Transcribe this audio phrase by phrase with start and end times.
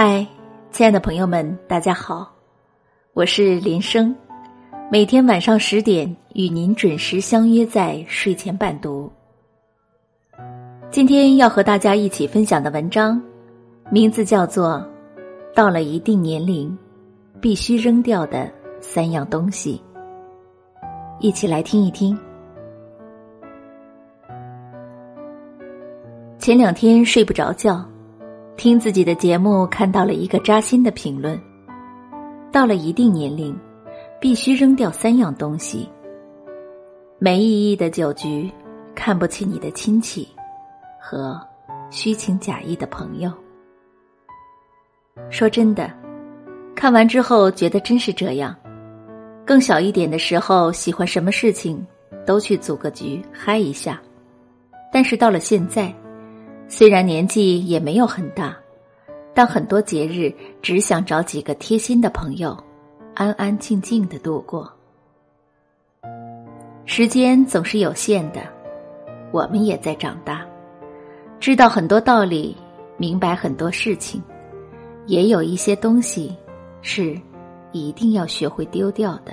[0.00, 0.24] 嗨，
[0.70, 2.32] 亲爱的朋友们，大家好，
[3.14, 4.14] 我是林生，
[4.92, 9.10] 每天晚上十点与您准时相约在睡前伴读。
[10.88, 13.20] 今天要和大家一起分享的文章，
[13.90, 14.74] 名字叫做
[15.52, 16.78] 《到了一定年龄
[17.40, 18.48] 必须扔掉的
[18.80, 19.82] 三样东西》，
[21.18, 22.16] 一起来听一听。
[26.38, 27.84] 前两天睡不着觉，
[28.58, 31.40] 听自己的节目看到了一个扎心的评论：
[32.50, 33.56] 到了一定年龄，
[34.20, 35.88] 必须扔掉三样东西。
[37.20, 38.50] 没意义的酒局，
[38.96, 40.26] 看不起你的亲戚，
[41.00, 41.40] 和
[41.88, 43.32] 虚情假意的朋友。
[45.30, 45.88] 说真的，
[46.74, 48.52] 看完之后觉得真是这样。
[49.46, 51.86] 更小一点的时候，喜欢什么事情
[52.26, 54.02] 都去组个局嗨一下，
[54.92, 55.94] 但是到了现在。
[56.70, 58.54] 虽然年纪也没有很大，
[59.34, 62.56] 但很多节日只想找几个贴心的朋友，
[63.14, 64.70] 安安静静的度过。
[66.84, 68.40] 时间总是有限的，
[69.32, 70.46] 我们也在长大，
[71.40, 72.54] 知道很多道理，
[72.98, 74.22] 明白很多事情，
[75.06, 76.36] 也有一些东西
[76.82, 77.18] 是
[77.72, 79.32] 一定要学会丢掉的。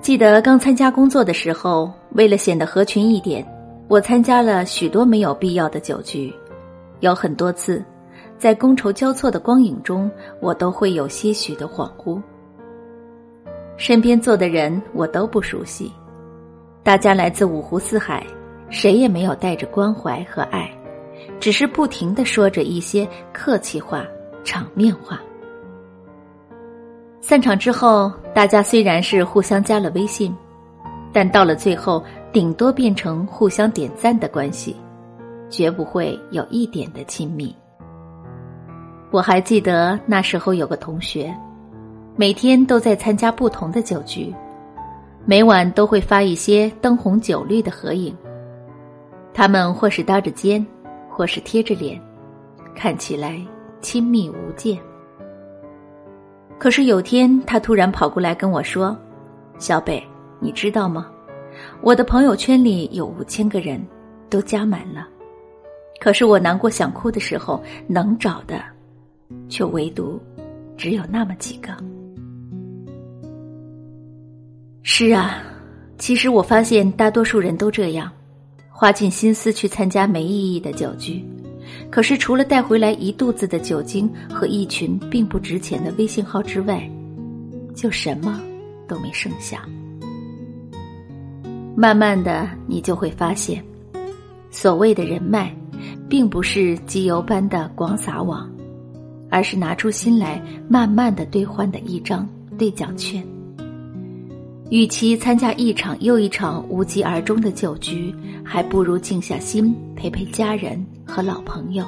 [0.00, 3.46] 记得刚参加工作的时候，为了显得合群一点，
[3.88, 6.32] 我参加了许多没有必要的酒局。
[7.00, 7.82] 有很多次，
[8.38, 12.20] 在觥筹交错的光影中，我都会有些许的恍惚。
[13.76, 15.90] 身边坐的人我都不熟悉，
[16.82, 18.26] 大家来自五湖四海，
[18.68, 20.70] 谁也没有带着关怀和爱，
[21.38, 24.04] 只是不停的说着一些客气话、
[24.44, 25.20] 场面话。
[27.22, 30.34] 散场之后，大家虽然是互相加了微信，
[31.12, 34.76] 但到了最后，顶多变成互相点赞的关系，
[35.48, 37.54] 绝不会有一点的亲密。
[39.10, 41.34] 我还记得那时候有个同学，
[42.14, 44.32] 每天都在参加不同的酒局，
[45.24, 48.16] 每晚都会发一些灯红酒绿的合影。
[49.34, 50.64] 他们或是搭着肩，
[51.08, 52.00] 或是贴着脸，
[52.74, 53.40] 看起来
[53.80, 54.78] 亲密无间。
[56.58, 58.96] 可是有天，他突然跑过来跟我说
[59.58, 60.00] ：“小北，
[60.40, 61.10] 你知道吗？
[61.82, 63.80] 我的朋友圈里有五千个人，
[64.28, 65.06] 都加满了。
[66.00, 68.62] 可是我难过想哭的时候，能找的，
[69.48, 70.18] 却唯独
[70.76, 71.76] 只有那么几个。”
[74.82, 75.42] 是啊，
[75.98, 78.10] 其实我发现大多数人都这样，
[78.70, 81.22] 花尽心思去参加没意义的酒局。
[81.90, 86.90] 可是，除了带回来一肚子的酒精和一群并不值钱的微信号之外，
[87.74, 88.40] 就什么
[88.88, 89.62] 都没剩下。
[91.80, 93.64] 慢慢的，你就会发现，
[94.50, 95.50] 所谓的人脉，
[96.10, 98.46] 并不是机油般的广撒网，
[99.30, 103.26] 而是拿出心来慢慢的兑换的一张兑奖券。
[104.68, 108.14] 与其参加一场又一场无疾而终的酒局，
[108.44, 111.82] 还不如静下心陪陪家人和老朋友。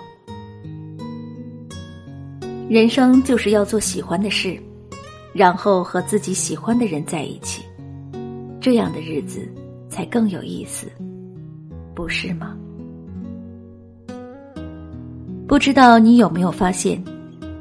[2.67, 4.59] 人生就是要做喜欢的事，
[5.35, 7.63] 然后和自己喜欢的人在一起，
[8.59, 9.47] 这样的日子
[9.93, 10.91] 才更有意思，
[11.95, 12.57] 不是吗？
[15.47, 17.05] 不知道你有没有发现，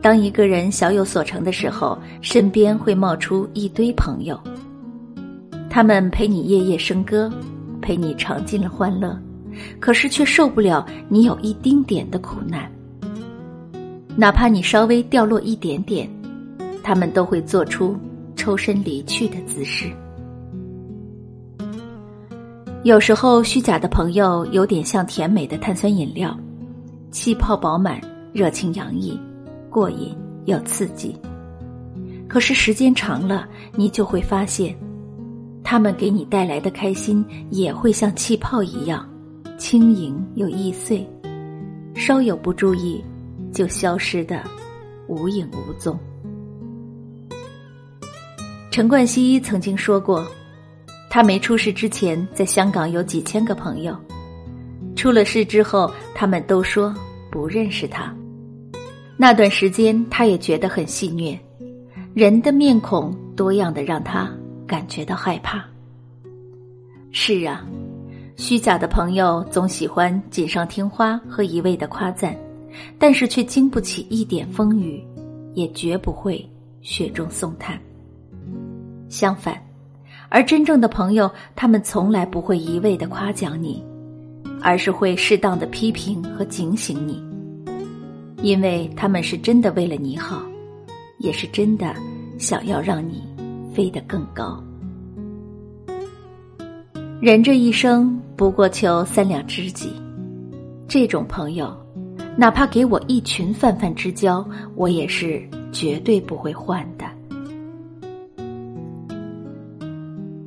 [0.02, 4.40] 当一个人小有所成的时候，身边会冒出一堆朋友。
[5.70, 7.30] 他们陪你夜夜笙歌，
[7.82, 9.20] 陪你尝尽了欢乐，
[9.82, 12.72] 可是却受不了你有一丁点的苦难。
[14.16, 16.10] 哪怕你稍微掉落一点点，
[16.82, 17.94] 他们都会做出
[18.38, 19.92] 抽身离去的姿势。
[22.84, 26.36] 有时候，虚假的朋友有点像甜美的碳酸饮料，
[27.12, 28.02] 气泡饱满，
[28.34, 29.20] 热情洋溢，
[29.70, 31.16] 过瘾又刺激。
[32.28, 34.76] 可是时间长了，你就会发现。
[35.64, 39.08] 他们给你带来的开心也会像气泡一样，
[39.60, 41.08] 轻盈又易碎，
[41.94, 43.00] 稍有不注意，
[43.54, 44.42] 就消失的
[45.08, 45.96] 无影无踪。
[48.72, 50.26] 陈冠希曾经说过，
[51.12, 53.94] 他没出事之前在香港有几千个朋友，
[54.96, 56.96] 出了事之后，他们都说
[57.30, 58.16] 不认识他。
[59.18, 61.38] 那段时间，他也觉得很戏谑，
[62.14, 64.32] 人的面孔多样的让他。
[64.66, 65.66] 感觉到害怕。
[67.12, 67.68] 是啊，
[68.38, 72.34] 虚假的朋友总喜欢锦上添花和一味的夸赞，
[72.98, 75.06] 但是却经不起一点风雨，
[75.56, 76.50] 也绝不会
[76.80, 77.78] 雪中送炭。
[79.10, 79.62] 相反，
[80.34, 83.84] 而真正的朋友，他们从来不会一味的夸奖你，
[84.62, 87.22] 而是会适当的批评和警醒你，
[88.42, 90.42] 因为他们是真的为了你好，
[91.20, 91.94] 也是真的
[92.40, 93.22] 想要让你
[93.74, 94.64] 飞得更高。
[97.20, 99.92] 人这一生不过求三两知己，
[100.88, 101.76] 这种朋友，
[102.38, 107.04] 哪怕给我一群泛泛之交，我也是绝对不会换的。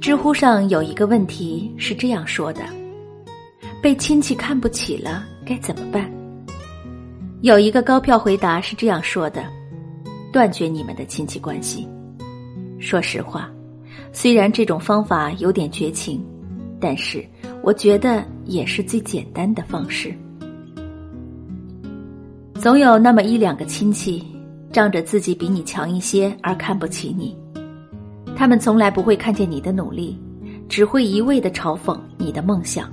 [0.04, 2.60] 知乎上有一个问题是这样说的：
[3.80, 6.12] 被亲戚看不起了该怎么办？
[7.40, 9.46] 有一个高票回答是这样说的：
[10.30, 11.88] 断绝你们的亲戚关系。
[12.78, 13.50] 说实话，
[14.12, 16.22] 虽然这种方法有点绝情。
[16.78, 17.26] 但是，
[17.62, 20.14] 我觉得也是最简单的方式。
[22.56, 24.22] 总有那么一两个亲戚，
[24.70, 27.34] 仗着自己比你强一些而看不起你，
[28.36, 30.18] 他们从来不会看见你的努力，
[30.68, 32.90] 只会一味的嘲讽你的梦想，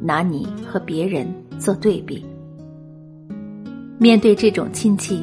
[0.00, 1.26] 拿你和别人
[1.58, 2.24] 做对比。
[3.98, 5.22] 面对这种亲戚，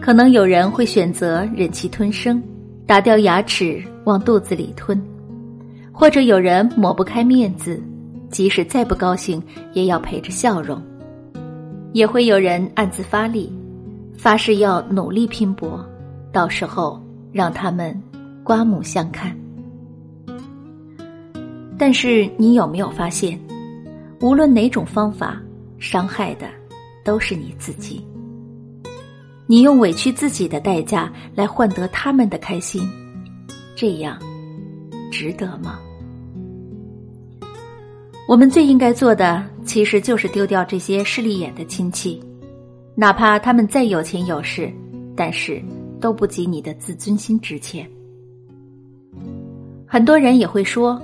[0.00, 2.42] 可能有人会选择忍气吞声，
[2.86, 5.00] 打掉牙齿往肚子里吞。
[5.90, 7.80] 或者有人抹不开面子，
[8.30, 9.42] 即使再不高兴，
[9.72, 10.78] 也要陪着笑容；
[11.92, 13.52] 也会有人暗自发力，
[14.16, 15.84] 发誓要努力拼搏，
[16.32, 17.00] 到时候
[17.30, 17.94] 让他们
[18.44, 19.36] 刮目相看。
[21.78, 23.38] 但是你有没有发现，
[24.20, 25.40] 无论哪种方法，
[25.78, 26.46] 伤害的
[27.04, 28.06] 都是你自己。
[29.46, 32.88] 你用委屈自己的代价来换得他们的开心，
[33.76, 34.18] 这样。
[35.10, 35.78] 值得吗？
[38.26, 42.22] 我们最应该做的，其实就是丢掉这些势利眼的亲戚，
[42.94, 44.72] 哪怕他们再有钱有势，
[45.14, 45.62] 但是
[46.00, 47.86] 都不及你的自尊心值钱。
[49.92, 50.98] 很多人也会说，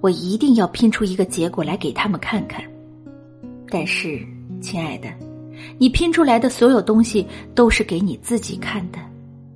[0.00, 2.60] 我一定要拼出一个结果来给他们看看。
[3.68, 4.18] 但是，
[4.60, 5.08] 亲爱的，
[5.78, 7.24] 你拼出来的所有东西
[7.54, 8.98] 都是给你自己看的，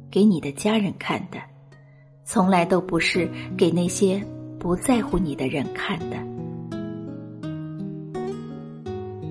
[0.09, 1.39] 给你的家人看的。
[2.25, 3.29] 从来都不是
[3.59, 4.25] 给那些
[4.57, 6.17] 不在乎你的人看的。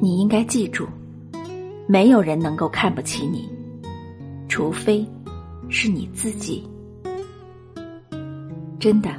[0.01, 0.85] 你应该记住，
[1.87, 3.49] 没有人能够看不起你，
[4.49, 5.07] 除非
[5.69, 6.61] 是你自己。
[8.77, 9.09] 真的，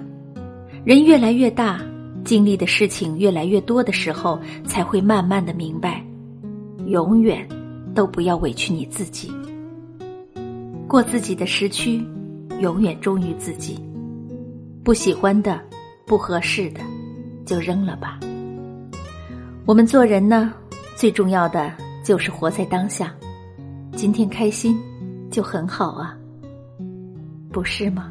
[0.87, 1.81] 人越来越大，
[2.25, 6.01] 经历的事情越来越多的时候，才会慢慢的明白，
[6.87, 7.45] 永远
[7.93, 9.29] 都不要委屈你自己，
[10.87, 12.01] 过自己的时区。
[12.61, 13.79] 永远忠于自己，
[14.83, 15.61] 不喜欢的、
[16.07, 16.81] 不合适的，
[17.45, 18.19] 就扔了吧。
[19.67, 20.55] 我们做人呢，
[20.95, 21.71] 最重要的
[22.03, 23.15] 就是活在当下，
[23.95, 24.81] 今天开心
[25.31, 26.17] 就很好啊，
[27.53, 28.11] 不是吗？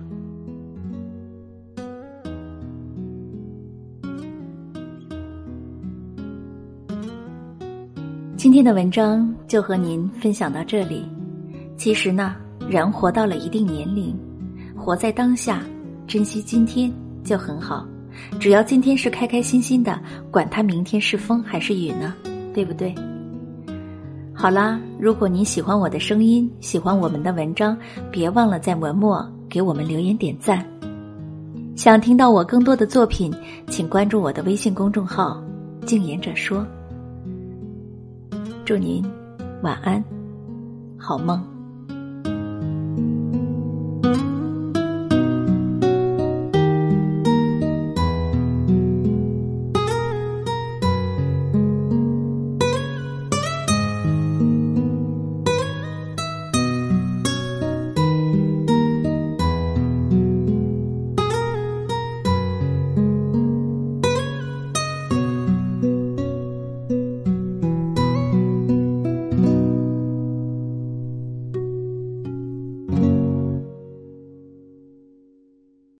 [8.45, 11.03] 今天的文章就和您分享到这里。
[11.77, 12.35] 其实呢，
[12.69, 14.15] 人活到了一定年龄。
[14.77, 15.63] 活在当下，
[16.05, 16.93] 珍惜今天
[17.23, 17.87] 就很好。
[18.39, 19.99] 只要今天是开开心心的，
[20.29, 22.13] 管它明天是风还是雨呢？
[22.53, 22.93] 对不对？
[24.31, 27.75] 好啦，如果您喜欢我的声音，喜欢我们的文章，
[28.11, 30.63] 别忘了在文末给我们留言点赞。
[31.75, 33.33] 想听到我更多的作品，
[33.69, 35.43] 请关注我的微信公众号
[35.87, 36.63] “静言者说”。
[38.65, 39.05] 祝您
[39.61, 40.03] 晚安，
[40.97, 41.54] 好梦。